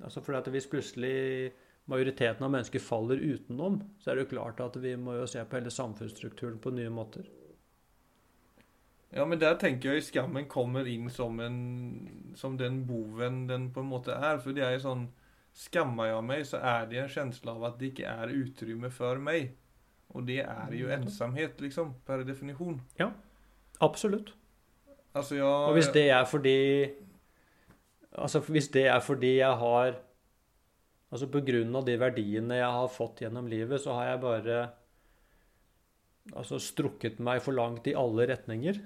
[0.04, 1.52] Altså fordi at Hvis plutselig
[1.88, 5.44] majoriteten av mennesker faller utenom, så er det jo klart at vi må jo se
[5.44, 7.28] på hele samfunnsstrukturen på nye måter.
[9.16, 13.82] Ja, men der tenker jeg skammen kommer inn som, en, som den boven den på
[13.82, 14.42] en måte er.
[14.44, 15.08] For det er jo sånn
[15.58, 19.18] Skammer jeg meg, så er det en følelse av at det ikke er utrymme for
[19.18, 19.56] meg.
[20.14, 22.76] Og det er jo ensomhet, liksom, per definisjon.
[23.00, 23.08] Ja,
[23.82, 24.36] absolutt.
[25.18, 26.60] Altså, jeg, Og hvis det er fordi
[28.18, 29.98] Altså, hvis det er fordi jeg har
[31.08, 34.56] Altså av de verdiene jeg har fått gjennom livet, så har jeg bare
[36.36, 38.82] altså strukket meg for langt i alle retninger.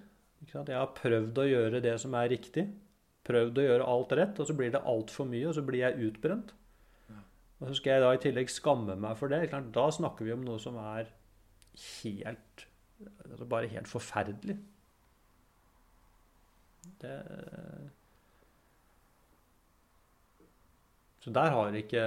[0.46, 2.68] Jeg har prøvd å gjøre det som er riktig.
[3.26, 6.12] Prøvd å gjøre alt rett, og så blir det altfor mye, og så blir jeg
[6.12, 6.54] utbrent.
[7.62, 9.44] Og så skal jeg da i tillegg skamme meg for det.
[9.74, 11.10] Da snakker vi om noe som er
[12.04, 12.68] helt
[13.02, 14.60] altså Bare helt forferdelig.
[17.02, 17.16] Det
[21.22, 22.04] Så der har ikke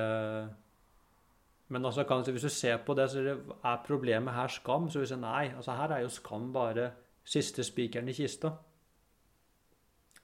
[1.69, 3.19] Men altså, kan, hvis du ser på det, så
[3.65, 4.91] er problemet her skam.
[4.91, 6.91] Så vi sier nei, altså her er jo skam bare
[7.25, 8.51] siste spikeren i kista.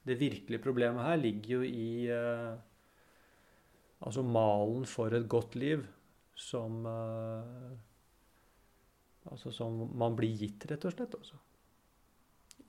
[0.05, 2.53] Det virkelige problemet her ligger jo i eh,
[4.01, 5.83] Altså malen for et godt liv
[6.35, 7.73] som eh,
[9.29, 11.13] Altså som man blir gitt, rett og slett.
[11.13, 11.37] Altså.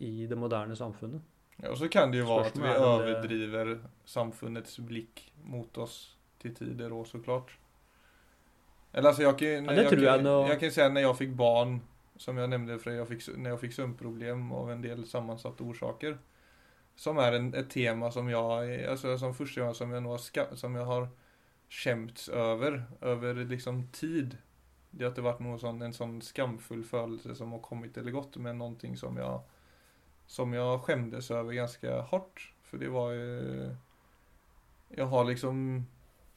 [0.04, 1.31] I det moderne samfunnet.
[1.62, 6.54] Ja, och så kan det jo være at vi overdriver samfunnets blikk mot oss til
[6.54, 7.54] tider då såklart.
[8.92, 10.48] Eller altså, jeg kan, ja, jeg, jag, nå...
[10.48, 11.78] jag kan si at når jeg fikk barn,
[12.16, 16.18] som jeg nämnde för jag fick, når jeg fikk sömnproblem av en del sammensatte orsaker.
[16.96, 20.56] som er en, et tema som jeg alltså som første gang som jeg, nog har,
[20.56, 21.08] som jag har
[21.68, 24.36] skjemts over, over liksom tid.
[24.90, 28.36] Det har ikke vært någon sån, en sånn skamfull følelse som har kommet eller gått,
[28.36, 29.40] men noe som jeg
[30.32, 32.46] som jeg skjemtes over ganske hardt.
[32.68, 33.72] For det var jo
[34.92, 35.86] Jeg har liksom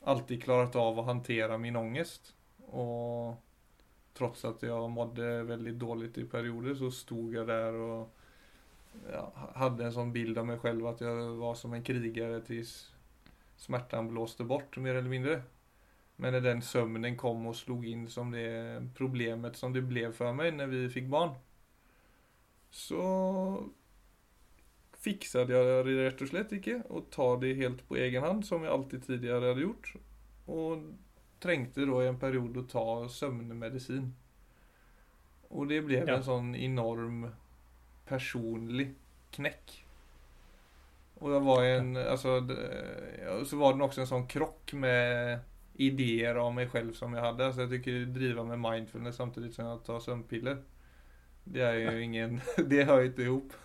[0.08, 2.34] alltid klarat av å håndtere min ångest.
[2.72, 3.36] Og
[4.16, 9.26] trots at jeg mådde veldig dårlig i perioder, så stod jeg der og ja,
[9.60, 12.64] hadde en sånn bild av meg selv at jeg var som en kriger til
[13.60, 15.36] smerten blåste bort, mer eller mindre.
[16.24, 18.48] Men da den søvnen kom og slo inn som det
[18.96, 21.36] problemet som det ble for meg når vi fikk barn,
[22.72, 23.04] så
[25.06, 26.80] fikset jeg det rett og slett ikke.
[26.90, 29.96] Og ta det helt på egen hånd, som jeg alltid tidligere hadde gjort.
[30.52, 30.86] Og
[31.44, 34.12] trengte da i en periode å ta søvnmedisin.
[35.56, 36.18] Og det ble ja.
[36.18, 37.26] en sånn enorm
[38.10, 38.92] personlig
[39.36, 39.82] knekk.
[41.24, 42.42] Og det var en Altså
[43.48, 45.46] Så var det også en sånn krokk med
[45.80, 47.52] ideer av meg selv som jeg hadde.
[47.52, 50.64] Så jeg tykker drive med mindfulness samtidig som jeg tar søvnpiller.
[51.46, 52.42] Det er jo ingen
[52.72, 53.54] Det hører ikke ihop.
[53.54, 53.65] hop.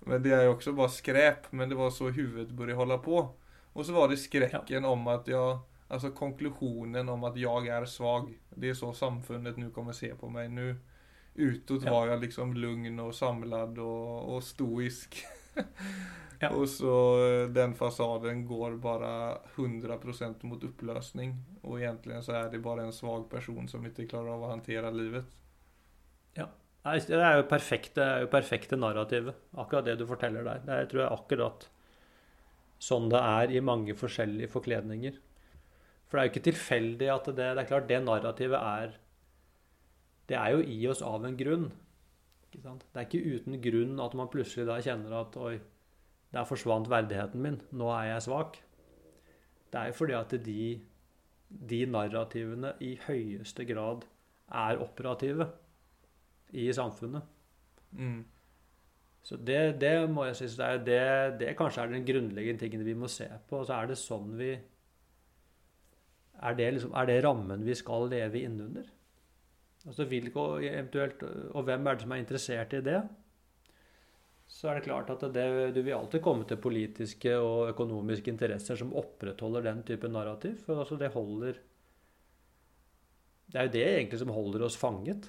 [0.00, 1.52] Men det är ju också bara skräp.
[1.52, 3.34] Men det var så huvudet började hålla på.
[3.72, 4.88] Och så var det skräcken ja.
[4.88, 8.38] om att jag, alltså konklusionen om att jag är svag.
[8.50, 10.48] Det är så samfundet nu kommer se på mig.
[10.48, 10.76] Nu,
[11.34, 11.90] Utåt Ja.
[11.90, 15.24] var jag liksom lugn och samlad och, och stoisk.
[16.38, 16.50] Ja.
[16.54, 21.36] Och så eh, den fasaden går bara 100% mot upplösning.
[21.62, 24.90] Och egentligen så är det bara en svag person som inte klarar av att hantera
[24.90, 25.24] livet.
[26.84, 29.36] Det er jo perfekte, er perfekte narrativet.
[29.58, 30.62] Akkurat det du forteller der.
[30.64, 31.66] Det er, tror jeg akkurat
[32.78, 35.18] sånn det er i mange forskjellige forkledninger.
[36.08, 38.96] For det er jo ikke tilfeldig at det, det er klart det narrativet er
[40.28, 41.70] Det er jo i oss av en grunn.
[42.48, 42.84] Ikke sant?
[42.92, 45.54] Det er ikke uten grunn at man plutselig da kjenner at oi,
[46.32, 47.60] der forsvant verdigheten min.
[47.72, 48.58] Nå er jeg svak.
[49.72, 50.66] Det er jo fordi at de,
[51.48, 54.04] de narrativene i høyeste grad
[54.48, 55.48] er operative
[56.52, 57.22] i samfunnet.
[57.92, 58.24] Mm.
[59.28, 62.84] Så det, det må jeg synes det, er, det, det kanskje er den grunnleggende tingen
[62.86, 63.60] vi må se på.
[63.66, 64.54] Så er det sånn vi
[66.38, 68.86] Er det, liksom, er det rammen vi skal leve innunder?
[69.88, 73.00] Altså hvilke, eventuelt, og hvem er det som er interessert i det?
[74.48, 78.78] Så er det klart at det, du vil alltid komme til politiske og økonomiske interesser
[78.80, 80.56] som opprettholder den type narrativ.
[80.64, 81.60] For altså det holder
[83.48, 85.28] Det er jo det egentlig som holder oss fanget.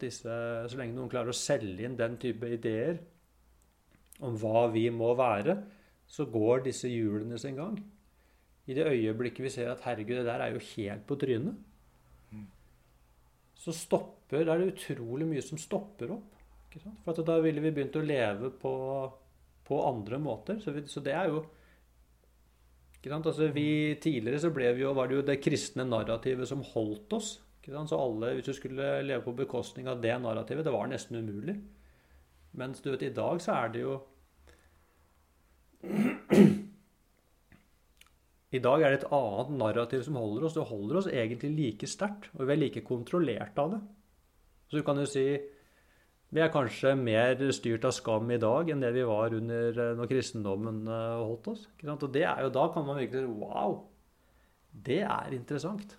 [0.00, 2.96] Disse, så lenge noen klarer å selge inn den type ideer
[4.26, 5.54] om hva vi må være,
[6.10, 7.76] så går disse hjulene sin gang.
[8.66, 11.54] I det øyeblikket vi ser at herregud, det der er jo helt på trynet,
[13.56, 16.34] så stopper, da er det utrolig mye som stopper opp.
[17.06, 18.72] For da ville vi begynt å leve på,
[19.66, 20.58] på andre måter.
[20.62, 21.40] Så, vi, så det er jo
[22.98, 23.28] ikke sant?
[23.30, 27.16] Altså vi, Tidligere så ble vi jo, var det jo det kristne narrativet som holdt
[27.16, 27.32] oss.
[27.66, 31.56] Så alle, Hvis du skulle leve på bekostning av det narrativet, det var nesten umulig.
[32.52, 34.00] Mens du vet, i dag så er det jo
[38.56, 40.54] I dag er det et annet narrativ som holder oss.
[40.54, 43.80] Det holder oss egentlig like sterkt, og vi er like kontrollert av det.
[44.70, 45.26] Så du kan jo si
[46.34, 49.92] vi er kanskje mer styrt av skam i dag enn det vi var under eh,
[49.98, 51.68] når kristendommen eh, holdt oss.
[51.82, 53.76] Og det er jo da kan man virkelig si wow,
[54.86, 55.94] det er interessant.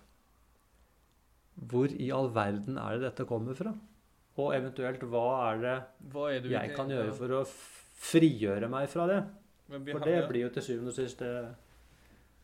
[1.58, 3.72] Hvor i all verden er det dette kommer fra?
[4.38, 5.76] Og eventuelt hva er det
[6.12, 7.46] hva er det jeg kan gjøre for å
[7.98, 9.22] frigjøre meg fra det?
[9.68, 11.32] For det blir jo til syvende og sist det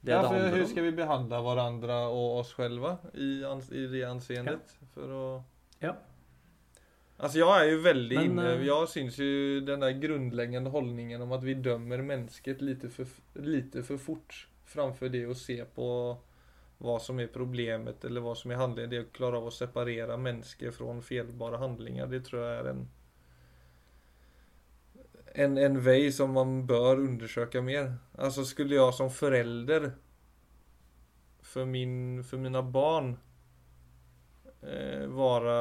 [0.05, 0.51] det, ja, det handler om.
[0.53, 2.83] Hvordan skal vi behandle hverandre og oss selv
[3.17, 4.75] i, i det anseendet?
[4.81, 4.89] Ja.
[4.93, 5.23] For å
[5.81, 5.95] Ja.
[7.15, 11.23] Altså, jeg er jo veldig Men, inne, Jeg jag syns jo den der grunnleggende holdningen
[11.23, 13.07] om at vi dømmer mennesket lite for,
[13.39, 15.89] lite for fort framfor det å se på
[16.85, 18.93] vad som er problemet eller hva som er handlingen.
[18.93, 22.85] Det å klare av å separere mennesker fra felbara handlinger, Det tror jeg er en
[25.35, 27.97] en, en vei som man bør undersøke mer.
[28.15, 29.91] Altså skulle jeg som forelder
[31.43, 33.17] for, min, for mine barn
[34.63, 35.57] eh, være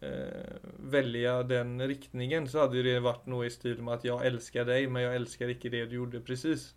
[0.00, 4.66] eh, Velge den riktningen så hadde det vært noe i stil med at 'jeg elsker
[4.68, 6.72] deg, men jeg elsker ikke det du gjorde precis.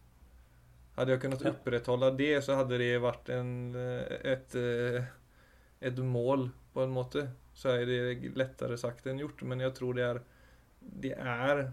[0.95, 5.03] Hade jag kunnat opprettholde upprätthålla det så hade det varit en, eh, ett, eh,
[5.79, 7.29] ett mål på en måte.
[7.53, 10.21] Så är det lättare sagt än gjort men jeg tror det er
[10.79, 11.71] det är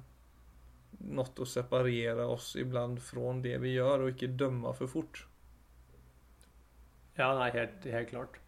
[0.98, 5.26] något att separera oss ibland från det vi gjør, og ikke dømme for fort.
[7.14, 8.38] Ja, nei, helt, helt klart.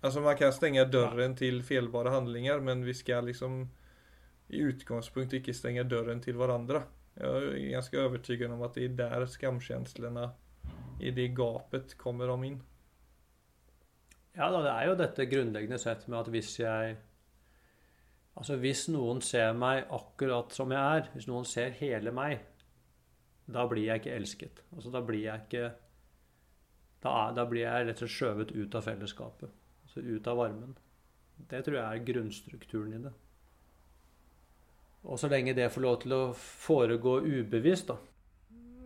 [0.00, 1.38] Altså man kan stenge døren ja.
[1.38, 3.66] til feilbare handlinger, men vi skal liksom
[4.48, 6.84] i utgangspunktet ikke stenge døren til varandra.
[7.18, 10.30] Jag är ganska övertygad om att det är där skamkänslorna
[11.00, 12.62] i det gapet kommer de in.
[14.32, 16.96] Ja da, det er jo dette grunnleggende sett med at hvis jeg
[18.36, 22.42] Altså hvis noen ser meg akkurat som jeg er, hvis noen ser hele meg,
[23.48, 24.60] da blir jeg ikke elsket.
[24.74, 25.70] Altså da blir jeg ikke
[27.00, 29.56] Da, da blir jeg rett og slett skjøvet ut av fellesskapet.
[29.86, 30.76] Altså ut av varmen.
[31.48, 33.12] Det tror jeg er grunnstrukturen i det.
[35.06, 37.96] Og så lenge det får lov til å foregå ubevisst, da,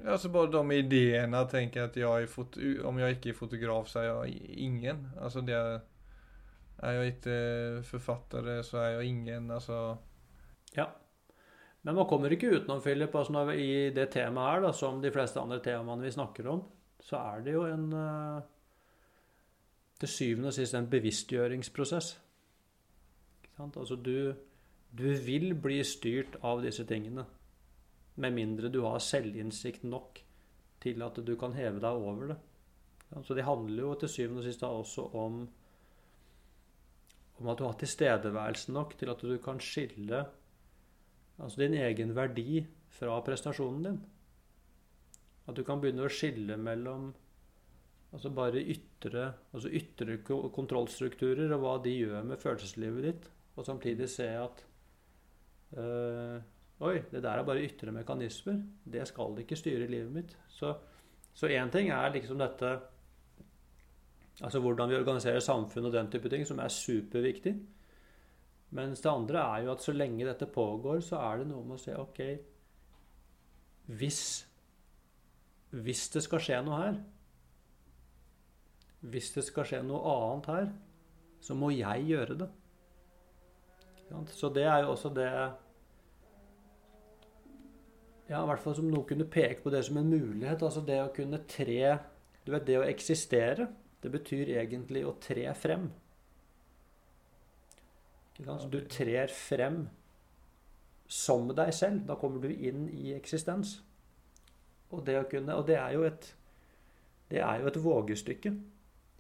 [0.05, 3.89] Ja, så bare de ideene tenker jeg at är foto- om jeg ikke er fotograf
[3.89, 5.13] så er jeg ingen.
[5.21, 5.81] Altså det er,
[6.83, 9.51] är ikke inte författare så er jeg ingen.
[9.51, 9.99] Altså
[10.77, 10.87] Ja.
[11.83, 15.41] Men man kommer ikke utenom, Philip, altså i det temaet her, da, som de fleste
[15.41, 16.65] andre temaene vi snakker om,
[17.01, 18.43] så er det jo en eh,
[20.01, 22.19] Til syvende og sist en bevisstgjøringsprosess.
[23.43, 23.77] Ikke sant?
[23.77, 24.35] Altså du,
[24.91, 27.25] du vil bli styrt av disse tingene.
[28.21, 30.21] Med mindre du har selvinnsikt nok
[30.83, 32.39] til at du kan heve deg over det.
[33.27, 35.43] Så det handler jo til syvende og sist også om
[37.41, 40.19] om at du har tilstedeværelse nok til at du kan skille
[41.41, 42.61] altså din egen verdi
[42.93, 43.97] fra prestasjonen din.
[45.49, 47.13] At du kan begynne å skille mellom
[48.11, 53.29] Altså bare ytre, altså ytre kontrollstrukturer og hva de gjør med følelseslivet ditt.
[53.55, 54.65] Og samtidig se at
[55.77, 56.41] øh,
[56.81, 58.63] Oi, det der er bare ytre mekanismer.
[58.85, 60.39] Det skal ikke styre livet mitt.
[60.49, 60.73] Så
[61.47, 62.79] én ting er liksom dette
[64.41, 67.55] Altså hvordan vi organiserer samfunn og den type ting, som er superviktig.
[68.71, 71.77] Mens det andre er jo at så lenge dette pågår, så er det noe med
[71.77, 72.21] å se OK
[73.99, 74.21] Hvis,
[75.71, 77.01] hvis det skal skje noe her
[79.01, 80.71] Hvis det skal skje noe annet her,
[81.41, 82.49] så må jeg gjøre det.
[84.35, 85.29] Så det er jo også det
[88.31, 90.63] Ja, i hvert fall som noen kunne peke på det som en mulighet.
[90.63, 91.99] Altså det å kunne tre
[92.47, 93.69] Du vet, det å eksistere,
[94.01, 95.91] det betyr egentlig å tre frem.
[98.41, 99.83] Så du trer frem
[101.05, 102.07] som deg selv.
[102.09, 103.83] Da kommer du inn i eksistens.
[104.91, 106.31] Og det, å kunne, og det er jo et
[107.31, 108.55] det er jo et vågestykke.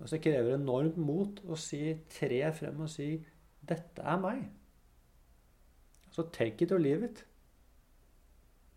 [0.01, 3.11] Altså det krever enormt mot å si, tre frem og si
[3.61, 4.49] 'Dette er meg'.
[6.11, 7.24] Altså take it or leave it.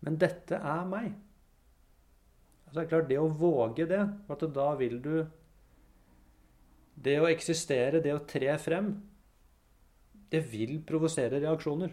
[0.04, 1.14] Men dette er meg.
[2.64, 5.16] Altså det er klart, det å våge det, at da vil du
[7.04, 8.92] Det å eksistere, det å tre frem,
[10.30, 11.90] det vil provosere reaksjoner.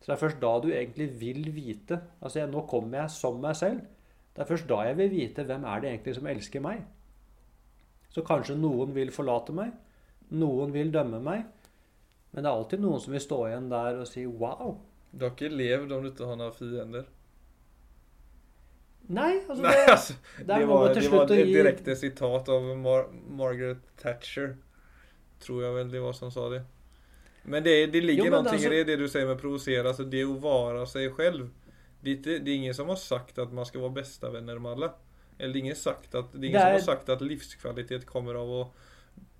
[0.00, 3.36] Så det er først da du egentlig vil vite Altså, jeg, nå kommer jeg som
[3.40, 3.84] meg selv.
[4.32, 6.80] Det er først da jeg vil vite hvem er det egentlig som elsker meg.
[8.12, 9.76] Så kanskje noen vil forlate meg.
[10.32, 11.44] Noen vil dømme meg.
[12.32, 14.76] Men det er alltid noen som vil stå igjen der og si 'wow'.
[15.12, 17.08] Du har ikke levd om du ikke har noen fiender.
[19.12, 22.48] Nei, altså Nei, det, altså, det det, er var, det var et gi direkte sitat
[22.48, 24.54] av Mar Margaret Thatcher.
[25.42, 26.62] Tror jeg vel det var som sa det.
[27.42, 29.84] Men det, det ligger Jo, men någonting i det, du sier med provosere.
[29.88, 31.50] Altså det å være seg selv.
[32.02, 34.92] Det det er ingen som har sagt at man skal være bestevenner vänner med alle.
[35.38, 38.06] Eller det er ingen, sagt at, det er ingen Det som har sagt at livskvalitet
[38.06, 38.62] kommer av å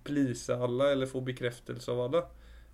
[0.03, 2.24] please alle eller få bekreftelse av alla.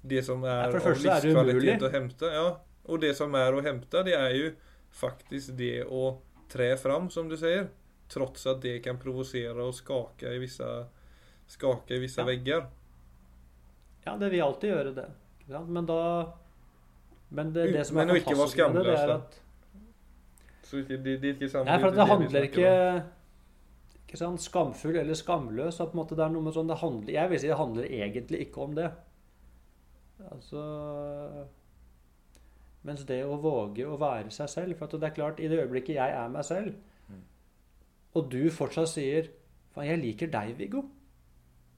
[0.08, 2.32] Det som er Ja, av livskvalitet å hente.
[2.32, 2.46] ja.
[2.88, 4.50] Og det som er å hente, det er jo
[4.96, 7.68] faktisk det å tre fram som du sier.
[8.08, 10.64] Trots at det kan provosere og skake i visse,
[11.46, 12.24] skake i visse Ja.
[12.24, 12.66] vegger.
[14.06, 15.08] Ja, det vil alltid gjøre det.
[15.42, 15.60] Ikke?
[15.68, 16.32] Men da
[17.30, 19.34] Men det, det som Men er fantastisk med det, det er at
[20.62, 23.04] Så det, det, det er ikke samme Nei, for det det handler ikke
[24.08, 25.80] ikke sant, skamfull eller skamløs.
[25.82, 27.56] At på en måte det er noe med sånn det handler, Jeg vil si det
[27.58, 28.90] handler egentlig ikke om det.
[30.26, 31.46] Altså
[32.86, 35.58] Mens det å våge å være seg selv For at det er klart, i det
[35.62, 36.74] øyeblikket jeg er meg selv,
[37.08, 37.22] Mm.
[38.14, 39.28] og du fortsatt sier
[39.72, 40.88] 'Faen, jeg liker deg, Viggo',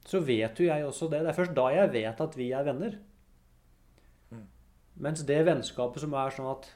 [0.05, 1.21] så vet jo jeg også det.
[1.21, 2.99] Det er først da jeg vet at vi er venner.
[4.33, 4.47] Mm.
[4.97, 6.71] Mens det vennskapet som er sånn at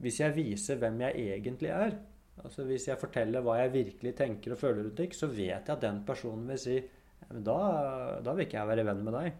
[0.00, 1.98] hvis jeg viser hvem jeg egentlig er,
[2.42, 5.76] altså hvis jeg forteller hva jeg virkelig tenker og føler rundt det, så vet jeg
[5.76, 6.82] at den personen vil si
[7.30, 9.32] da, da vil ikke jeg være venn med deg.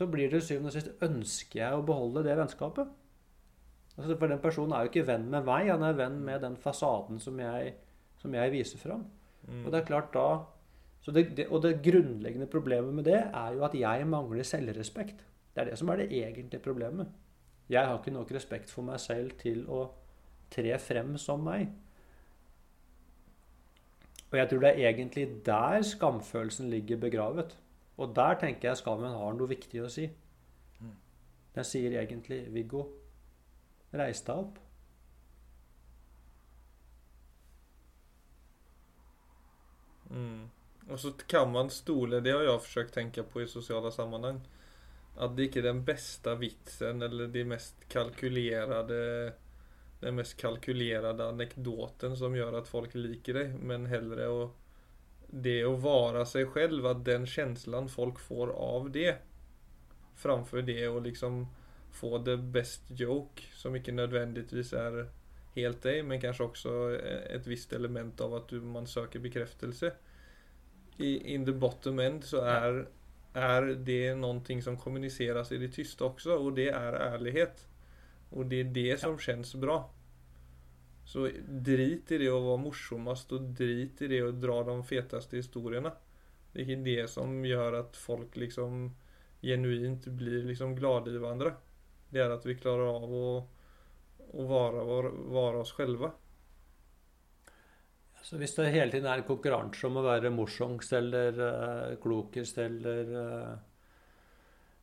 [0.00, 2.88] Så blir det syvende og sist ønsker jeg å beholde det vennskapet.
[3.98, 6.56] Altså, for den personen er jo ikke venn med meg, han er venn med den
[6.56, 7.74] fasaden som jeg,
[8.22, 9.04] som jeg viser fram.
[9.44, 9.66] Mm.
[9.66, 10.24] Og det er klart da
[11.00, 15.24] så det, det, Og det grunnleggende problemet med det er jo at jeg mangler selvrespekt.
[15.54, 17.08] Det er det som er det egentlige problemet.
[17.70, 19.86] Jeg har ikke nok respekt for meg selv til å
[20.52, 21.70] tre frem som meg.
[24.30, 27.56] Og jeg tror det er egentlig der skamfølelsen ligger begravet.
[28.00, 30.06] Og der tenker jeg skammen har noe viktig å si.
[30.80, 30.94] Mm.
[31.56, 32.86] Den sier egentlig 'Viggo,
[33.92, 34.60] reis deg opp'.
[40.10, 40.48] Mm.
[40.90, 44.40] Og så kan man stole, det har jeg forsøkt å tenke på i sosiale sammenheng.
[45.20, 48.98] At det ikke er den beste vitsen eller de mest kalkulerede
[50.00, 54.59] den mest kalkulerte anekdoten som gjør at folk liker deg, Men heller att
[55.30, 59.16] det att vara sig själv, att den känslan folk får av det.
[60.14, 61.46] Framför det och liksom
[61.92, 65.10] få the best joke som inte nödvändigtvis är
[65.54, 66.98] helt dig men kanske också
[67.30, 69.92] ett visst element av att du, man söker bekräftelse.
[70.96, 72.88] I in the bottom end så är,
[73.32, 77.68] är det någonting som kommuniceras i det tysta också och det är ärlighet.
[78.30, 79.90] Och det är det som känns bra.
[81.10, 85.36] Så drit i det att vara morsommast och drit i det att dra de fetaste
[85.36, 85.92] historierna.
[86.52, 88.96] Det är det som gör att folk liksom
[89.42, 91.52] genuint blir liksom glada i varandra.
[92.10, 93.44] Det är att vi klarar av att
[94.48, 96.12] vara, vara, vara oss själva.
[98.22, 102.58] Så hvis det hele tiden er en konkurranse om å være morsomst eller uh, klokest
[102.58, 103.58] eller uh,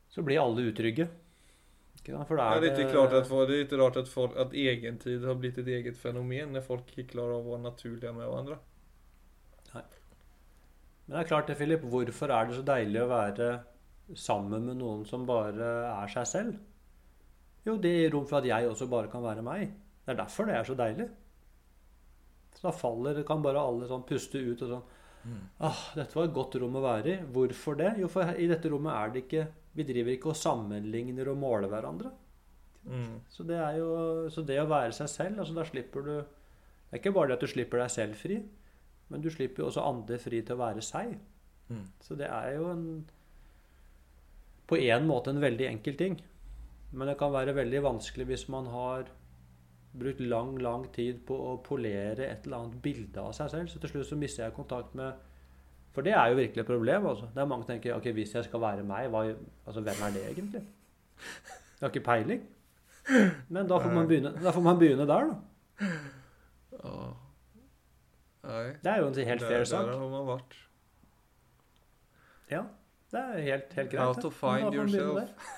[0.09, 1.07] Så blir alle utrygge.
[2.07, 4.07] Ikke Da, For Ja, er det er ikke klart at det er ikke rart at,
[4.07, 8.13] folk, at egentid har blitt et eget fenomen når folk ikke klarer å være naturlige
[8.15, 8.57] med hverandre.
[9.73, 9.83] Nei.
[11.03, 11.83] Men det er klart det, Philip.
[11.83, 13.49] Hvorfor er det så deilig å være
[14.15, 16.55] sammen med noen som bare er seg selv?
[17.67, 19.75] Jo, det gir rom for at jeg også bare kan være meg.
[20.05, 21.09] Det er derfor det er så deilig.
[22.55, 24.85] Så da faller kan bare alle sånn puste ut og sånn
[25.59, 27.19] ah, Dette var et godt rom å være i.
[27.35, 27.97] Hvorfor det?
[27.99, 31.69] Jo, for i dette rommet er det ikke Vi driver ikke og sammenligner og måler
[31.71, 32.11] hverandre.
[32.88, 33.19] Mm.
[33.30, 36.95] Så det er jo Så det å være seg selv, altså da slipper du Det
[36.95, 38.38] er ikke bare det at du slipper deg selv fri,
[39.11, 41.17] men du slipper jo også andre fri til å være seg.
[41.67, 41.84] Mm.
[41.99, 42.86] Så det er jo en
[44.67, 46.17] På en måte en veldig enkel ting.
[46.91, 49.09] Men det kan være veldig vanskelig hvis man har
[49.97, 53.71] brukt lang, lang tid på å polere et eller annet bilde av seg selv.
[53.71, 55.15] Så til slutt så mister jeg kontakt med
[55.97, 57.05] For det er jo virkelig et problem.
[57.09, 57.27] Altså.
[57.33, 59.23] Det er mange som tenker ok, hvis jeg skal være meg, hva,
[59.65, 60.61] altså, hvem er det egentlig?
[60.61, 62.43] Jeg har ikke peiling.
[63.49, 65.87] Men da får man begynne, får man begynne der, da.
[68.43, 68.67] Ja.
[68.83, 69.87] Det er jo en helt fair fair der sak.
[69.87, 70.55] har man vært.
[72.51, 72.61] Ja,
[73.11, 74.03] det er helt, helt greit.
[74.03, 75.51] How to find yourself.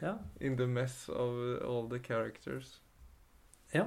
[0.00, 0.14] Ja.
[0.40, 1.34] In the mess of
[1.66, 2.82] all the characters.
[3.74, 3.84] ja.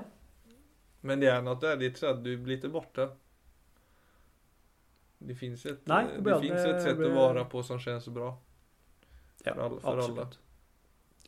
[1.01, 3.09] Men det er något där, det är så att du blir borta.
[5.25, 8.07] Det finns ett, Nej, det det finns ett sätt blir- att vara på som känns
[8.07, 8.37] bra.
[9.45, 10.27] Ja, For alle- for alle.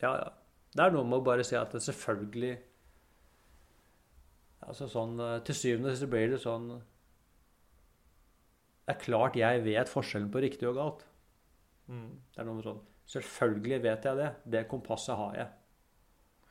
[0.02, 0.34] Ja, ja.
[0.76, 2.58] Det er noe med å bare si at det selvfølgelig
[4.68, 6.68] Altså sånn eh, Til syvende sist blir det sånn
[8.86, 11.06] Det er klart jeg vet forskjellen på riktig og galt.
[11.90, 12.10] Mm.
[12.34, 14.32] Det er noe med sånn Selvfølgelig vet jeg det.
[14.50, 15.48] Det kompasset har jeg.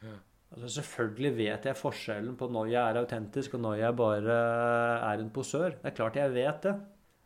[0.05, 0.14] Ja.
[0.55, 4.36] Altså Selvfølgelig vet jeg forskjellen på når jeg er autentisk, og når jeg bare
[5.12, 5.70] er en posør.
[5.82, 6.74] Det er klart jeg vet det.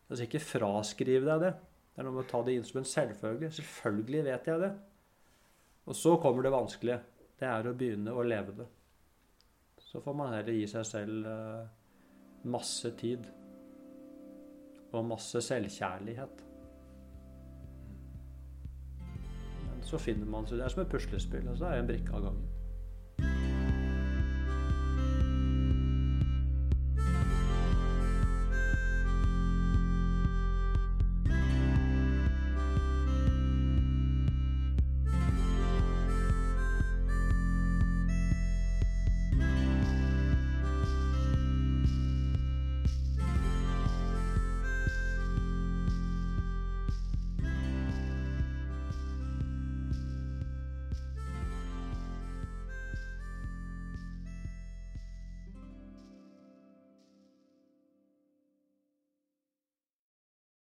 [0.09, 1.53] Altså Ikke fraskriv deg det.
[1.93, 3.51] Det er noe med å ta det inn som en selvfølge.
[3.59, 4.73] Selvfølgelig vet jeg det.
[5.89, 7.01] Og så kommer det vanskelige.
[7.39, 8.69] Det er å begynne å leve det.
[9.89, 13.27] Så får man heller gi seg selv eh, masse tid.
[14.93, 16.45] Og masse selvkjærlighet.
[19.67, 21.49] Men så finner man seg Det er som et puslespill.
[21.49, 23.48] Altså det er en brikke av gangen.